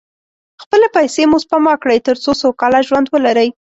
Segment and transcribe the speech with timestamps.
[0.63, 3.49] خپلې پیسې مو سپما کړئ، تر څو سوکاله ژوند ولرئ.